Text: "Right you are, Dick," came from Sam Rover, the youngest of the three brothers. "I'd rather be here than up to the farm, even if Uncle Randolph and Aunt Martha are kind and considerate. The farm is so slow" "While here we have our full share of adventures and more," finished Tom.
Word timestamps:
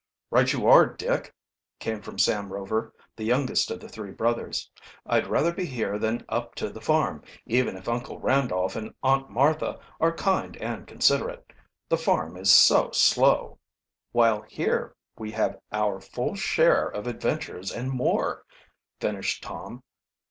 "Right 0.31 0.51
you 0.51 0.65
are, 0.67 0.87
Dick," 0.87 1.31
came 1.77 2.01
from 2.01 2.17
Sam 2.17 2.51
Rover, 2.51 2.91
the 3.15 3.23
youngest 3.23 3.69
of 3.69 3.79
the 3.79 3.87
three 3.87 4.09
brothers. 4.09 4.71
"I'd 5.05 5.27
rather 5.27 5.53
be 5.53 5.67
here 5.67 5.99
than 5.99 6.25
up 6.27 6.55
to 6.55 6.71
the 6.71 6.81
farm, 6.81 7.21
even 7.45 7.77
if 7.77 7.87
Uncle 7.87 8.19
Randolph 8.19 8.75
and 8.75 8.95
Aunt 9.03 9.29
Martha 9.29 9.79
are 9.99 10.11
kind 10.11 10.57
and 10.57 10.87
considerate. 10.87 11.53
The 11.87 11.99
farm 11.99 12.35
is 12.35 12.51
so 12.51 12.89
slow" 12.89 13.59
"While 14.11 14.41
here 14.49 14.95
we 15.19 15.29
have 15.33 15.59
our 15.71 16.01
full 16.01 16.33
share 16.33 16.87
of 16.87 17.05
adventures 17.05 17.71
and 17.71 17.91
more," 17.91 18.43
finished 18.99 19.43
Tom. 19.43 19.83